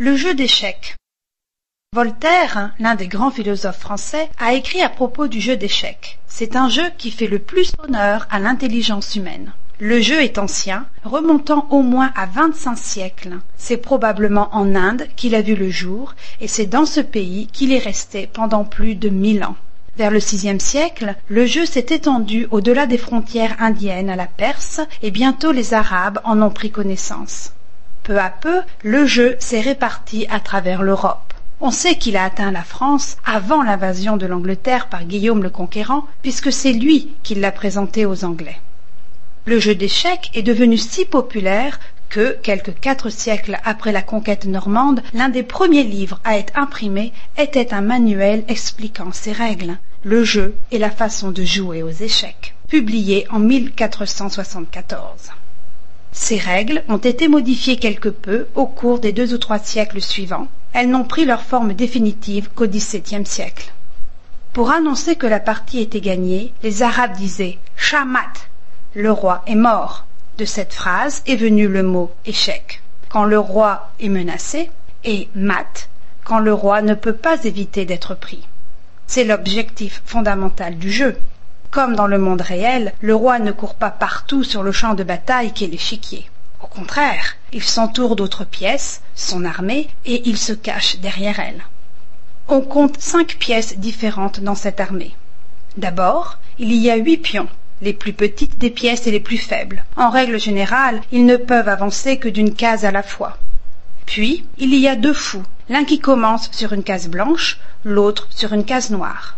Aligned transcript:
Le 0.00 0.16
jeu 0.16 0.34
d'échecs. 0.34 0.96
Voltaire, 1.94 2.72
l'un 2.80 2.96
des 2.96 3.06
grands 3.06 3.30
philosophes 3.30 3.78
français, 3.78 4.28
a 4.40 4.52
écrit 4.52 4.82
à 4.82 4.88
propos 4.88 5.28
du 5.28 5.40
jeu 5.40 5.56
d'échecs. 5.56 6.18
C'est 6.26 6.56
un 6.56 6.68
jeu 6.68 6.82
qui 6.98 7.12
fait 7.12 7.28
le 7.28 7.38
plus 7.38 7.70
honneur 7.78 8.26
à 8.28 8.40
l'intelligence 8.40 9.14
humaine. 9.14 9.52
Le 9.78 10.00
jeu 10.00 10.20
est 10.20 10.38
ancien, 10.38 10.86
remontant 11.04 11.68
au 11.70 11.82
moins 11.82 12.10
à 12.16 12.26
vingt-cinq 12.26 12.76
siècles. 12.76 13.38
C'est 13.56 13.76
probablement 13.76 14.48
en 14.50 14.74
Inde 14.74 15.06
qu'il 15.14 15.36
a 15.36 15.42
vu 15.42 15.54
le 15.54 15.70
jour, 15.70 16.16
et 16.40 16.48
c'est 16.48 16.66
dans 16.66 16.86
ce 16.86 16.98
pays 17.00 17.46
qu'il 17.52 17.72
est 17.72 17.78
resté 17.78 18.26
pendant 18.26 18.64
plus 18.64 18.96
de 18.96 19.10
mille 19.10 19.44
ans. 19.44 19.56
Vers 19.96 20.10
le 20.10 20.18
sixième 20.18 20.58
siècle, 20.58 21.14
le 21.28 21.46
jeu 21.46 21.66
s'est 21.66 21.86
étendu 21.90 22.48
au-delà 22.50 22.86
des 22.86 22.98
frontières 22.98 23.54
indiennes 23.60 24.10
à 24.10 24.16
la 24.16 24.26
Perse, 24.26 24.80
et 25.02 25.12
bientôt 25.12 25.52
les 25.52 25.72
Arabes 25.72 26.18
en 26.24 26.42
ont 26.42 26.50
pris 26.50 26.72
connaissance. 26.72 27.52
Peu 28.04 28.18
à 28.18 28.28
peu, 28.28 28.60
le 28.82 29.06
jeu 29.06 29.34
s'est 29.38 29.62
réparti 29.62 30.26
à 30.28 30.38
travers 30.38 30.82
l'Europe. 30.82 31.32
On 31.62 31.70
sait 31.70 31.96
qu'il 31.96 32.18
a 32.18 32.24
atteint 32.24 32.50
la 32.50 32.62
France 32.62 33.16
avant 33.24 33.62
l'invasion 33.62 34.18
de 34.18 34.26
l'Angleterre 34.26 34.90
par 34.90 35.04
Guillaume 35.04 35.42
le 35.42 35.48
Conquérant, 35.48 36.04
puisque 36.20 36.52
c'est 36.52 36.74
lui 36.74 37.12
qui 37.22 37.34
l'a 37.34 37.50
présenté 37.50 38.04
aux 38.04 38.26
Anglais. 38.26 38.60
Le 39.46 39.58
jeu 39.58 39.74
d'échecs 39.74 40.30
est 40.34 40.42
devenu 40.42 40.76
si 40.76 41.06
populaire 41.06 41.80
que, 42.10 42.36
quelques 42.42 42.78
quatre 42.78 43.08
siècles 43.08 43.58
après 43.64 43.90
la 43.90 44.02
conquête 44.02 44.44
normande, 44.44 45.02
l'un 45.14 45.30
des 45.30 45.42
premiers 45.42 45.84
livres 45.84 46.20
à 46.24 46.36
être 46.36 46.52
imprimé 46.58 47.14
était 47.38 47.72
un 47.72 47.80
manuel 47.80 48.44
expliquant 48.48 49.12
ses 49.12 49.32
règles, 49.32 49.78
le 50.02 50.24
jeu 50.24 50.54
et 50.70 50.78
la 50.78 50.90
façon 50.90 51.30
de 51.30 51.42
jouer 51.42 51.82
aux 51.82 51.88
échecs, 51.88 52.54
publié 52.68 53.26
en 53.30 53.38
1474. 53.38 55.30
Ces 56.16 56.38
règles 56.38 56.84
ont 56.88 56.96
été 56.96 57.26
modifiées 57.26 57.76
quelque 57.76 58.08
peu 58.08 58.46
au 58.54 58.66
cours 58.66 59.00
des 59.00 59.12
deux 59.12 59.34
ou 59.34 59.38
trois 59.38 59.58
siècles 59.58 60.00
suivants. 60.00 60.46
Elles 60.72 60.88
n'ont 60.88 61.04
pris 61.04 61.24
leur 61.24 61.42
forme 61.42 61.74
définitive 61.74 62.48
qu'au 62.54 62.66
XVIIe 62.66 63.26
siècle. 63.26 63.74
Pour 64.52 64.70
annoncer 64.70 65.16
que 65.16 65.26
la 65.26 65.40
partie 65.40 65.80
était 65.80 66.00
gagnée, 66.00 66.54
les 66.62 66.84
Arabes 66.84 67.16
disaient 67.16 67.58
Shamat, 67.76 68.32
le 68.94 69.10
roi 69.10 69.42
est 69.48 69.56
mort. 69.56 70.06
De 70.38 70.44
cette 70.44 70.72
phrase 70.72 71.22
est 71.26 71.36
venu 71.36 71.66
le 71.66 71.82
mot 71.82 72.10
échec, 72.24 72.80
quand 73.08 73.24
le 73.24 73.38
roi 73.38 73.90
est 73.98 74.08
menacé, 74.08 74.70
et 75.02 75.28
mat, 75.34 75.88
quand 76.24 76.38
le 76.38 76.54
roi 76.54 76.80
ne 76.80 76.94
peut 76.94 77.12
pas 77.14 77.44
éviter 77.44 77.84
d'être 77.84 78.14
pris. 78.14 78.46
C'est 79.06 79.24
l'objectif 79.24 80.00
fondamental 80.06 80.78
du 80.78 80.90
jeu. 80.90 81.16
Comme 81.74 81.96
dans 81.96 82.06
le 82.06 82.18
monde 82.18 82.40
réel, 82.40 82.92
le 83.00 83.16
roi 83.16 83.40
ne 83.40 83.50
court 83.50 83.74
pas 83.74 83.90
partout 83.90 84.44
sur 84.44 84.62
le 84.62 84.70
champ 84.70 84.94
de 84.94 85.02
bataille 85.02 85.52
qu'est 85.52 85.66
l'échiquier. 85.66 86.30
Au 86.62 86.68
contraire, 86.68 87.34
il 87.52 87.64
s'entoure 87.64 88.14
d'autres 88.14 88.44
pièces, 88.44 89.02
son 89.16 89.44
armée, 89.44 89.88
et 90.04 90.22
il 90.28 90.38
se 90.38 90.52
cache 90.52 91.00
derrière 91.00 91.40
elle. 91.40 91.64
On 92.46 92.60
compte 92.60 93.00
cinq 93.00 93.38
pièces 93.40 93.76
différentes 93.76 94.38
dans 94.38 94.54
cette 94.54 94.78
armée. 94.78 95.16
D'abord, 95.76 96.38
il 96.60 96.72
y 96.72 96.92
a 96.92 96.94
huit 96.94 97.16
pions, 97.16 97.48
les 97.82 97.92
plus 97.92 98.12
petites 98.12 98.56
des 98.56 98.70
pièces 98.70 99.08
et 99.08 99.10
les 99.10 99.18
plus 99.18 99.38
faibles. 99.38 99.84
En 99.96 100.10
règle 100.10 100.38
générale, 100.38 101.00
ils 101.10 101.26
ne 101.26 101.36
peuvent 101.36 101.68
avancer 101.68 102.18
que 102.18 102.28
d'une 102.28 102.54
case 102.54 102.84
à 102.84 102.92
la 102.92 103.02
fois. 103.02 103.36
Puis, 104.06 104.46
il 104.58 104.76
y 104.76 104.86
a 104.86 104.94
deux 104.94 105.12
fous, 105.12 105.42
l'un 105.68 105.82
qui 105.82 105.98
commence 105.98 106.52
sur 106.52 106.72
une 106.72 106.84
case 106.84 107.08
blanche, 107.08 107.58
l'autre 107.82 108.28
sur 108.30 108.52
une 108.52 108.64
case 108.64 108.90
noire. 108.90 109.36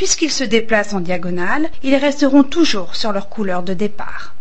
Puisqu'ils 0.00 0.32
se 0.32 0.44
déplacent 0.44 0.94
en 0.94 1.00
diagonale, 1.00 1.68
ils 1.82 1.94
resteront 1.94 2.42
toujours 2.42 2.96
sur 2.96 3.12
leur 3.12 3.28
couleur 3.28 3.62
de 3.62 3.74
départ. 3.74 4.34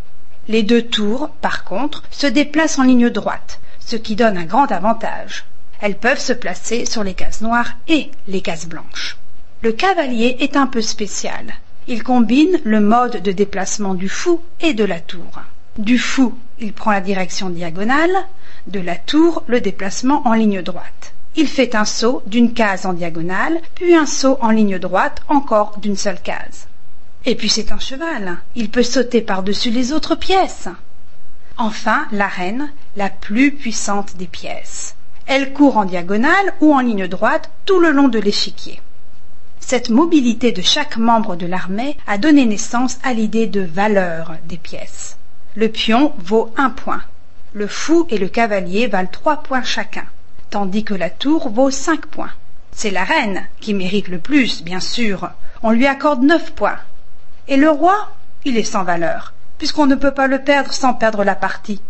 Les 0.48 0.64
deux 0.64 0.84
tours, 0.84 1.28
par 1.42 1.66
contre, 1.66 2.02
se 2.12 2.28
déplacent 2.28 2.80
en 2.80 2.84
ligne 2.84 3.10
droite, 3.10 3.60
ce 3.82 3.98
qui 3.98 4.16
donne 4.16 4.38
un 4.38 4.46
grand 4.46 4.72
avantage. 4.72 5.44
Elles 5.82 5.98
peuvent 5.98 6.22
se 6.22 6.32
placer 6.32 6.86
sur 6.86 7.04
les 7.04 7.14
cases 7.14 7.42
noires 7.42 7.74
et 7.90 8.10
les 8.30 8.40
cases 8.40 8.68
blanches. 8.70 9.18
Le 9.62 9.74
cavalier 9.74 10.38
est 10.40 10.56
un 10.56 10.66
peu 10.66 10.82
spécial. 10.82 11.54
Il 11.90 12.04
combine 12.04 12.58
le 12.64 12.80
mode 12.80 13.22
de 13.22 13.34
déplacement 13.34 13.96
du 13.96 14.08
fou 14.08 14.42
et 14.62 14.74
de 14.74 14.86
la 14.86 15.02
tour. 15.02 15.42
Du 15.78 16.00
fou, 16.00 16.38
il 16.62 16.74
prend 16.74 16.92
la 16.92 17.02
direction 17.02 17.50
diagonale, 17.50 18.16
de 18.68 18.80
la 18.80 18.96
tour, 18.96 19.44
le 19.48 19.62
déplacement 19.62 20.28
en 20.28 20.34
ligne 20.34 20.62
droite. 20.62 21.14
Il 21.36 21.48
fait 21.48 21.76
un 21.76 21.86
saut 21.86 22.22
d'une 22.26 22.54
case 22.54 22.86
en 22.86 22.94
diagonale, 22.94 23.60
puis 23.76 23.96
un 23.96 24.06
saut 24.06 24.38
en 24.42 24.50
ligne 24.50 24.80
droite 24.80 25.22
encore 25.30 25.78
d'une 25.80 25.96
seule 25.96 26.22
case. 26.22 26.68
Et 27.26 27.36
puis 27.36 27.50
c'est 27.50 27.72
un 27.72 27.80
cheval, 27.80 28.38
il 28.56 28.70
peut 28.70 28.84
sauter 28.84 29.22
par-dessus 29.22 29.70
les 29.70 29.94
autres 29.94 30.16
pièces. 30.16 30.68
Enfin, 31.58 32.08
la 32.12 32.28
reine, 32.28 32.72
la 32.96 33.10
plus 33.10 33.52
puissante 33.52 34.16
des 34.16 34.28
pièces. 34.28 34.96
Elle 35.28 35.54
court 35.54 35.78
en 35.78 35.86
diagonale 35.86 36.54
ou 36.62 36.74
en 36.74 36.80
ligne 36.80 37.08
droite 37.08 37.52
tout 37.66 37.80
le 37.80 37.92
long 37.92 38.08
de 38.08 38.20
l'échiquier. 38.20 38.82
Cette 39.60 39.90
mobilité 39.90 40.52
de 40.52 40.62
chaque 40.62 40.98
membre 40.98 41.36
de 41.36 41.46
l'armée 41.46 41.96
a 42.08 42.18
donné 42.18 42.46
naissance 42.46 42.98
à 43.04 43.14
l'idée 43.14 43.46
de 43.46 43.62
valeur 43.62 44.36
des 44.46 44.58
pièces. 44.58 45.18
Le 45.60 45.68
pion 45.68 46.14
vaut 46.20 46.54
un 46.56 46.70
point. 46.70 47.02
Le 47.52 47.68
fou 47.68 48.08
et 48.10 48.18
le 48.18 48.30
cavalier 48.30 48.88
valent 48.88 49.10
trois 49.12 49.44
points 49.44 49.62
chacun 49.62 50.06
tandis 50.50 50.86
que 50.86 50.94
la 50.94 51.10
tour 51.10 51.50
vaut 51.50 51.70
cinq 51.70 52.06
points. 52.06 52.32
C'est 52.72 52.92
la 52.92 53.04
reine 53.04 53.44
qui 53.60 53.74
mérite 53.74 54.08
le 54.08 54.20
plus, 54.20 54.64
bien 54.64 54.80
sûr. 54.80 55.30
On 55.62 55.72
lui 55.72 55.86
accorde 55.86 56.24
neuf 56.24 56.54
points. 56.54 56.80
Et 57.50 57.58
le 57.58 57.70
roi, 57.70 58.10
il 58.46 58.58
est 58.58 58.64
sans 58.64 58.86
valeur, 58.86 59.34
puisqu'on 59.58 59.86
ne 59.86 59.96
peut 59.96 60.14
pas 60.14 60.28
le 60.28 60.40
perdre 60.40 60.72
sans 60.72 60.94
perdre 60.94 61.26
la 61.26 61.36
partie. 61.36 61.82